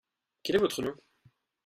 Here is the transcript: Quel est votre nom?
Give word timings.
Quel 0.41 0.55
est 0.55 0.57
votre 0.57 0.81
nom? 0.81 0.95